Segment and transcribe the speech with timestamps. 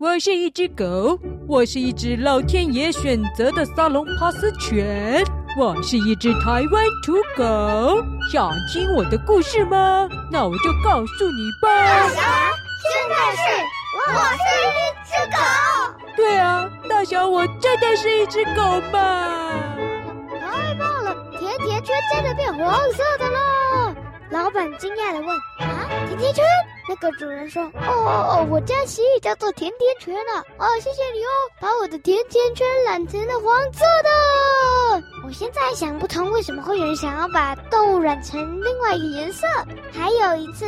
[0.00, 5.22] 我是一只狗，我是一只老天爷选择的沙龙帕斯犬，
[5.58, 8.02] 我是一只台湾土狗。
[8.32, 10.08] 想听我的故事吗？
[10.32, 11.68] 那我就告诉你吧。
[11.68, 12.22] 大侠，
[12.88, 13.42] 现在是
[13.98, 14.08] 我
[14.40, 15.36] 是一只狗。
[16.16, 19.52] 对啊，大侠，我真的是一只狗嘛！
[20.40, 23.94] 太棒了，甜甜圈真的变黄色的了。
[24.30, 26.42] 老板惊讶的问：“啊，甜甜圈？”
[26.90, 30.42] 那个主人说：“哦哦哦，我家蜥蜴叫做甜甜圈呢。
[30.58, 31.30] 哦，谢谢你哦，
[31.60, 35.06] 把我的甜甜圈染成了黄色的。
[35.24, 39.46] 我现在想不通，为什么会有人想要把动物染成另外一个颜色？
[39.92, 40.66] 还有一次，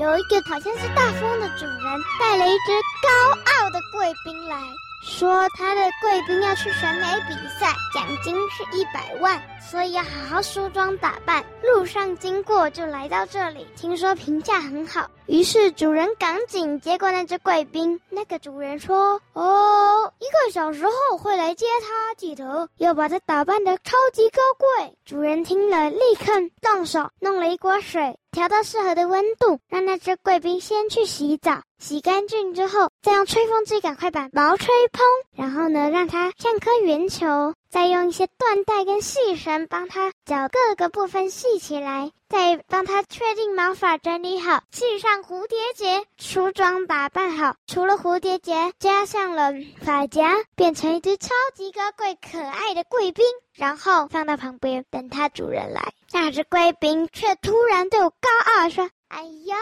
[0.00, 1.82] 有一个好像是大风的主人
[2.20, 2.72] 带了一只
[3.02, 4.56] 高傲的贵宾来。”
[5.00, 11.44] 说他的贵宾要去选美比赛，奖金是一百万，所以要好好梳妆打扮。
[11.62, 18.00] 路上经过就来到这里，听说评价很好，于是主人赶紧接过那只贵宾。
[18.08, 28.18] 那个主人说：“哦，一个小时后会来接他，记得要把他打扮得超级高贵。”主人听了，立刻动手弄了一锅水。
[28.30, 35.02] 调到适合的温度，让那只贵宾先去洗澡，洗干净之后，再用吹风机赶快把毛吹蓬，
[35.34, 49.52] 然后呢，让它像颗圆球，再用一些缎带跟细绳帮它将各个部分系起来，再帮它确定毛发整理好，系上蝴蝶结，梳妆打扮好，除了蝴蝶结，加上了
[49.82, 53.24] 发夹，变成一只超级高贵可爱的贵宾，
[53.54, 55.92] 然后放到旁边等它主人来。
[56.10, 59.56] 那只贵宾却突然对我高傲说：“哎呦，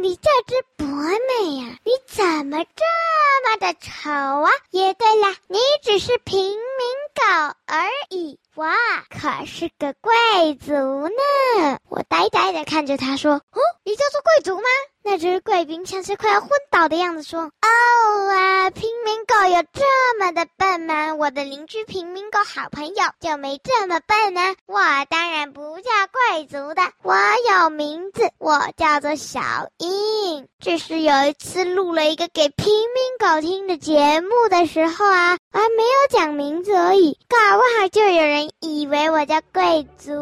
[0.00, 2.84] 你这只博美呀，你怎么这
[3.44, 4.50] 么的丑啊？
[4.70, 6.56] 也对了，你只是平民
[7.20, 8.38] 狗而已。
[8.56, 8.74] 哇，
[9.08, 14.64] 可是个贵族呢！”我呆呆的看着他说：“哦，你叫做贵族吗？”
[15.02, 21.14] 那只贵宾像是快要昏倒的样子说：“哦啊，平民狗有这么的笨吗？
[21.14, 24.54] 我的邻居平民狗好朋友就没这么笨呢。
[24.66, 24.78] 我
[25.08, 27.14] 当然不叫贵族的，我
[27.50, 29.40] 有名字，我叫做小
[29.78, 30.46] 英。
[30.60, 40.12] 只是有一次录了一个给平民狗听的节目的时候啊，还没有讲名字而已，搞不好就有人以为我叫贵族。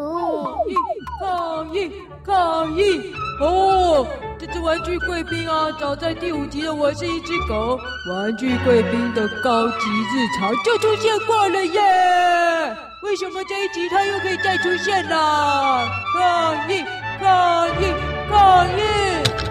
[1.19, 1.91] 抗议，
[2.25, 3.13] 抗议，抗议！
[3.41, 4.07] 哦。”
[4.39, 7.77] 这只玩具贵宾啊，早在第五集的《我是一只狗》
[8.09, 12.77] 玩具贵宾的高级日常就出现过了耶！
[13.03, 15.85] 为什么这一集它又可以再出现了？
[16.17, 16.85] 抗议！
[17.19, 17.93] 抗议！
[18.29, 18.81] 抗议！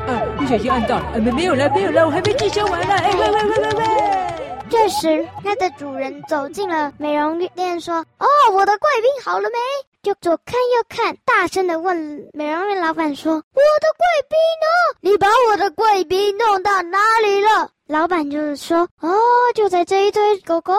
[0.09, 2.95] 啊，不小心按到了，啊，没没有了，没有了，我还没计收完呢！
[2.95, 4.18] 哎，喂喂喂喂喂！
[4.78, 9.59] 这时，它的主人走进了美容店，说：“哦，我的贵宾好了没？”
[10.05, 11.97] 就左看右看，大声的问
[12.33, 14.97] 美容院老板说：“我的贵宾呢？
[15.00, 19.19] 你把我的贵宾弄到哪里了？”老板就是说：“哦，
[19.53, 20.78] 就在这一堆狗狗猫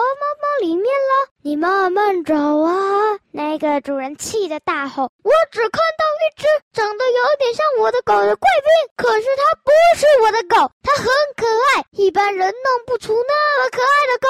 [0.60, 11.06] 里面了，你慢慢找啊。”那个主人气得大吼：“我只看到一只长得有点像我的狗的贵宾，可是它不是我的狗，它很
[11.36, 14.28] 可爱，一般人弄不出那么可爱的狗。”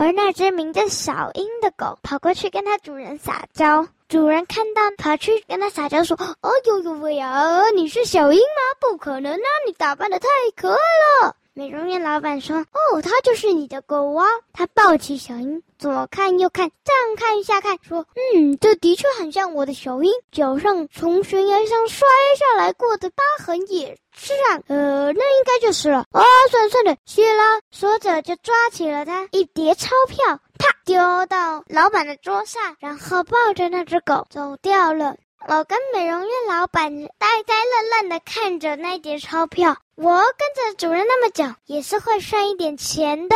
[0.00, 3.86] 而那只名叫小英的狗跑过去跟它主人撒娇。
[4.08, 8.62] 主人看到，跑去跟他撒娇说：“哦呦呦喂呀，你是小英吗？
[8.80, 14.24] 不可能啊，你打扮得太可爱了。”美容院老板说：“哦，它就是你的狗啊。”
[14.54, 22.06] 他抱起小英，左看右看，上看下看，说：“嗯，这的确很像我的小英，脚上从悬崖上摔
[22.38, 24.62] 下来过的疤痕也是啊。
[24.68, 26.06] 呃，那应该就是了。
[26.12, 35.16] 啊，算了算了，谢啦。”说着就抓起了他一叠钞票，啪丢到老板的桌上，然后抱着那只狗走掉了。
[35.50, 39.78] 我跟美容院老板呆呆愣愣的看着那叠钞票。
[39.94, 43.34] 我跟着主任那么久，也是会算一点钱的。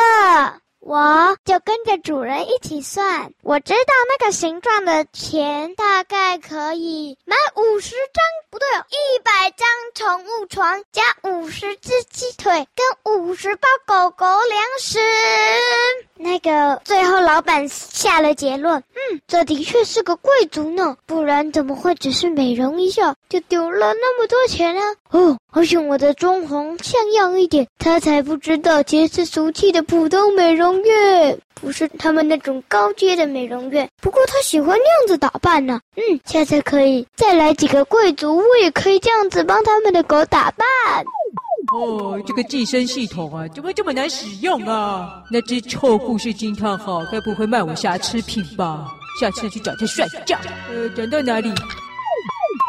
[0.84, 14.98] 我就跟着主人一起算，我知道那个形状的钱大概可以买五十张，不对哦，一百张宠物床加五十只鸡腿跟五十包狗狗粮食。
[16.16, 24.80] 那个最后老板下了结论，嗯，这的确是个贵族呢，不然怎么会只是美容一下就丢了那么多钱呢？
[25.12, 30.80] 哦，好像我的装潢像样一点，他才不知道这是俗气的普通美容。
[30.82, 40.66] 院不是他们那种高阶的美容院，不过他喜欢那样子打扮呢、嗯，下次可以再来几个贵族，我也可以这样子帮他们的狗打扮。
[41.74, 45.22] 哦，这个寄生系统啊，怎么这么难使用啊？
[45.30, 48.86] 那只臭故事惊叹号，该不会卖我瑕疵品吧？
[49.20, 50.40] 下次去找他算账。
[50.70, 51.52] 呃，讲到哪里？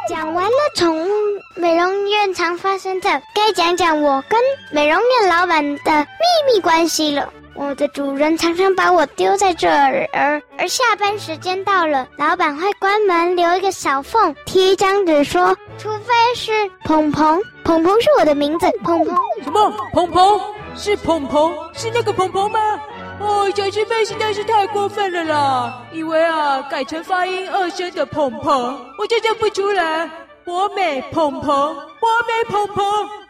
[0.08, 1.10] 讲完了宠物
[1.56, 4.40] 美容院常发生的，该讲讲我跟
[4.72, 7.32] 美容院老板的秘密关系了。
[7.56, 16.52] 我的主人常常把我丢在这儿，而而下班时间到了，老板会关门留一个小缝，贴一张纸说，除非是
[16.84, 19.16] 鹏鹏，鹏鹏是我的名字，鹏鹏。
[19.44, 19.72] 什么？
[19.94, 20.42] 鹏鹏？
[20.76, 21.54] 是鹏鹏？
[21.74, 22.60] 是那个鹏鹏吗？
[23.20, 25.82] 哦，小师妹实在是太过分了啦！
[25.92, 30.10] 以为啊，改成发音二声的鹏鹏，我就认不出来。
[30.44, 32.84] 博美鹏鹏，博美鹏鹏，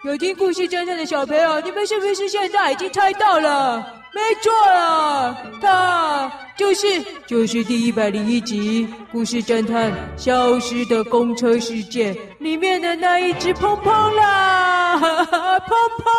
[0.04, 3.86] 有听故事侦探的小朋友，你们是不是现在已经猜到了？
[4.16, 6.88] 没错啊，他就是
[7.28, 14.98] 就是第一百零一集《故事侦探消失的公车事件》里面的那一只鹏鹏啦！
[14.98, 16.14] 哈哈，鹏鹏，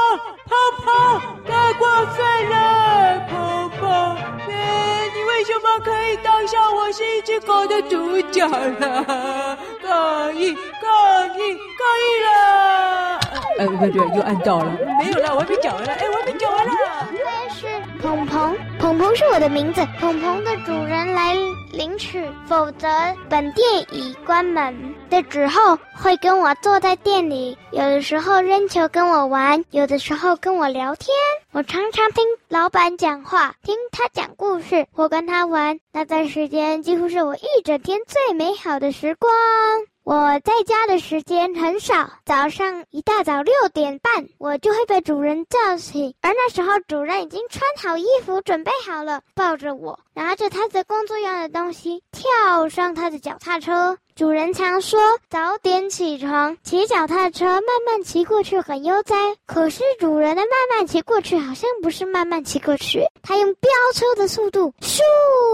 [0.46, 2.25] 鹏鹏，太过分
[5.84, 9.58] 可以当上我是一只狗的主角了？
[9.82, 13.20] 抗议，抗议，抗议了！
[13.58, 16.72] 哎，不对，又按到了，没有了，我还没讲完了，哎，我还没讲完了。
[18.00, 19.86] 鹏鹏，鹏鹏是我的名字。
[20.00, 21.36] 鹏鹏的主人来
[21.74, 22.88] 领取，否则
[23.28, 31.08] 本店已关门的时候，会跟我坐在店里，有的时候扔球跟我玩，有的时候跟我聊天。
[31.52, 35.78] 我常常听老板讲话，听他讲故事，或跟他玩。
[35.92, 39.30] 那段时间几乎是我一整天最美好的时光。
[40.04, 53.96] 我在家的时间很少，早上一大早六点半，我就会被主人叫醒，而那时候主人已经穿好衣服，准备好了，抱着我，拿着他的工作用的东西，跳上他的脚踏车。
[54.16, 59.16] 主人常说早点起床，骑脚踏车慢慢骑过去很悠哉。
[59.44, 65.00] 可是主人的慢慢骑过去好像不是慢慢骑过去，他用飙车的速度，咻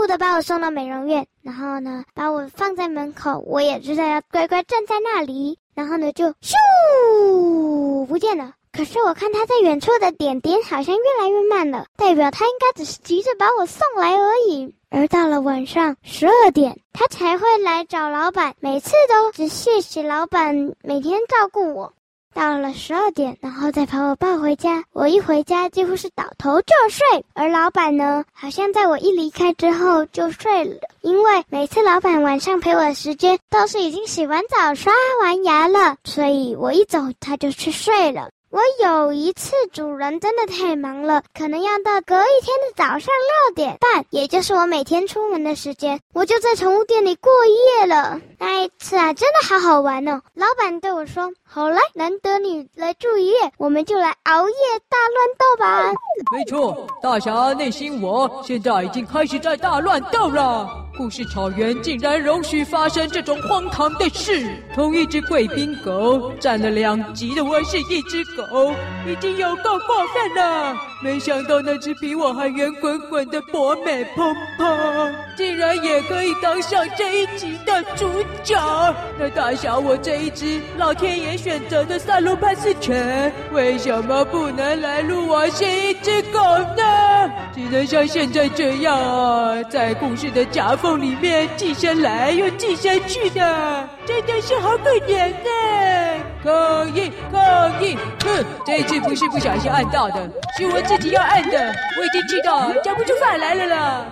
[0.06, 8.52] 的把我送到美容院，然后呢把我放在门口，我也知道要乖乖站在那里，然后呢就咻不见了。
[8.72, 14.74] 可是我看他在远处的点点好像越来越慢了，代表他应该只是急着把我送来而已。
[14.90, 21.92] 而到了晚上十二点，他才会来找老板，每次都只谢谢老板每天照顾我。
[22.32, 24.84] 到了十二点，然后再把我抱回家。
[24.92, 38.30] 我一回家几乎是倒头就睡，而老板呢，好像在我一离开之后就睡了，因为每次老板晚上陪我的时间都是已经洗完澡、刷完牙了，所以我一走他就去睡了。
[38.50, 43.00] 我有一次，主人真的太忙了，可能要到隔一天的早上
[43.46, 48.20] 六点半，也就是我每天出门的时间，我就在宠物店里过夜了。
[48.40, 50.20] 那一次啊，真的好好玩哦！
[50.34, 54.54] 老板对我说：“好来，难得你来住一夜，我们就来熬夜
[54.88, 55.92] 大乱斗吧。”
[56.36, 60.89] 没错，大侠内心我现在已经开始在大乱斗了。
[61.00, 64.46] 故事草原竟然容许发生这种荒唐的事！
[64.74, 68.74] 同一只贵宾狗占了两集的我是一只狗，
[69.08, 70.76] 已经有够过分了。
[71.02, 78.06] 没想到那只比我还圆滚滚的博美鹏鹏，竟然也可以当上这一集的主
[78.44, 78.94] 角。
[79.18, 86.38] 那大小我这一只老天爷选择的萨鲁帕斯犬，为什么不能来录我是一只狗
[86.76, 87.09] 呢？
[87.54, 91.00] 只能像现在这样啊，在故事的夹缝。
[91.00, 96.24] 里面寄生来又寄生去的，真的是好可怜呢！
[96.44, 97.96] 抗议抗议！
[98.24, 101.72] 哼，这一次不是不小心按到的，是我自己要按的。
[101.98, 104.04] 我已经气到讲不出饭来了啦！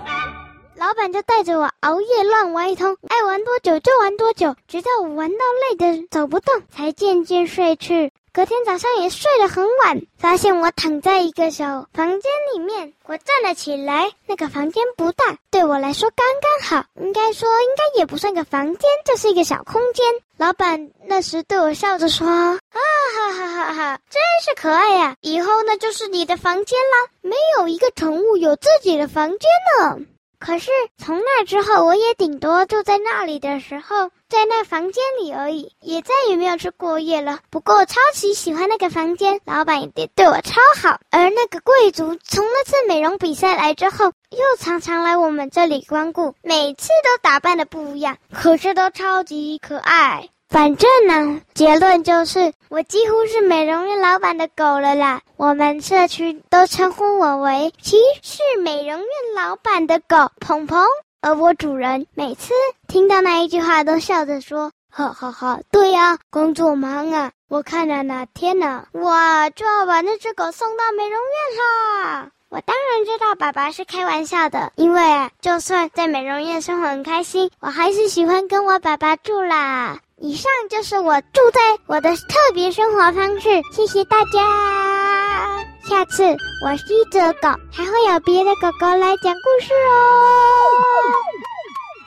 [0.76, 5.36] 老板就带着我熬夜乱玩一通，爱玩多久就玩多久，直到我玩到
[5.68, 8.12] 累得走不动，才渐渐睡去。
[8.38, 12.92] 隔天早上也睡得很晚，发现我躺在一个小房间里面。
[13.06, 16.86] 我站了起来，那个房间不大，对我来说刚刚好。
[17.00, 20.06] 应该说，应该也不算个房间，就是一个小空间。
[20.36, 25.16] 老板那时对我笑着说：“啊哈哈哈哈，真是可爱呀！
[25.20, 27.10] 以后那就是你的房间啦。
[27.22, 29.40] 没有一个宠物有自己的房间
[29.80, 29.98] 呢。”
[30.38, 37.40] 可是从那之后，我也顶多住在那里的时候，在那房间里而已，也再也没有去过夜了。
[37.50, 41.00] 不过超级喜欢那个房间，老板也对我超好。
[41.10, 50.28] 而那个贵族从那次美容比赛来之后，又常常来我们这里光顾，每次都打扮的不一样，可是都超级可爱。
[50.48, 55.20] 反正呢，结论就是我几乎是美容院老板的狗了啦。
[55.36, 60.82] 我们社区都称呼我为骑士美容院老板的狗鹏鹏，
[61.20, 62.54] 而我主人每次
[62.86, 72.30] 听到那一句话都笑着说：“哈哈哈，对呀，工作忙啊。”我看了哪天呢，我就要把那只狗送到美容院啦。
[72.48, 79.98] 我当然知道爸爸是开玩笑的，因为，就算在美容院生活很开心，我还是喜欢跟我爸爸住啦。
[80.20, 85.64] 以上就是我住在我的特别生活方式，谢谢大家。
[85.88, 86.24] 下次
[86.64, 89.94] 我是一只狗，还会有别的狗狗来讲故事哦。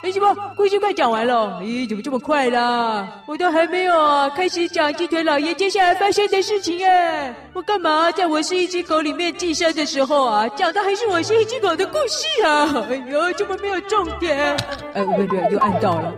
[0.03, 0.35] 哎，什么？
[0.57, 1.61] 故事快讲完了？
[1.61, 3.07] 咦，怎么这么快啦？
[3.27, 7.33] 我都还没有啊，开始讲鸡腿老爷接下来发生的事情哎！
[7.53, 12.85] 我干嘛在我是一只狗里面寄生的时候啊，讲的还是我是一只狗的故事啊？
[12.89, 14.57] 哎呦，怎么没有重点？
[14.93, 16.13] 哎，不对，又按到了。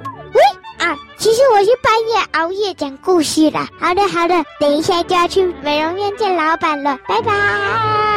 [1.18, 3.60] 其实我是半夜熬夜讲故事的。
[3.80, 7.34] 好的好的，等一下就要去美容院见老板了，拜拜。
[7.34, 8.10] 啊。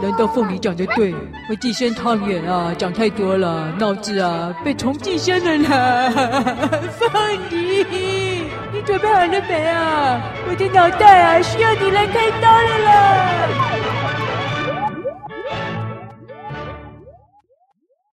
[0.00, 1.12] 难道凤梨讲的对？
[1.50, 5.68] 我寄生汤圆啊，讲太多了，脑子啊被虫寄生了呢。
[6.96, 7.10] 凤
[7.50, 7.84] 梨，
[8.72, 10.20] 你准备好了没啊？
[10.48, 12.94] 我的脑袋啊需要你来开刀了啦！